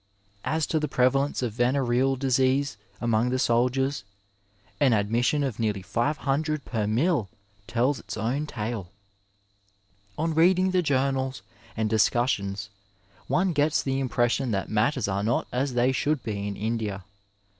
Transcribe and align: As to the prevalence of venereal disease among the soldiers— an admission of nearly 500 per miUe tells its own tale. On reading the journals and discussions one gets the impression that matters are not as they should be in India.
As 0.43 0.65
to 0.65 0.79
the 0.79 0.87
prevalence 0.87 1.43
of 1.43 1.53
venereal 1.53 2.15
disease 2.15 2.75
among 2.99 3.29
the 3.29 3.37
soldiers— 3.37 4.03
an 4.79 4.93
admission 4.93 5.43
of 5.43 5.59
nearly 5.59 5.83
500 5.83 6.65
per 6.65 6.85
miUe 6.85 7.27
tells 7.67 7.99
its 7.99 8.17
own 8.17 8.47
tale. 8.47 8.91
On 10.17 10.33
reading 10.33 10.71
the 10.71 10.81
journals 10.81 11.43
and 11.77 11.87
discussions 11.87 12.71
one 13.27 13.53
gets 13.53 13.83
the 13.83 13.99
impression 13.99 14.49
that 14.49 14.69
matters 14.69 15.07
are 15.07 15.23
not 15.23 15.47
as 15.51 15.75
they 15.75 15.91
should 15.91 16.23
be 16.23 16.47
in 16.47 16.55
India. 16.57 17.03